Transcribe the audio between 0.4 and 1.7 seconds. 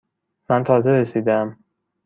من تازه رسیده ام.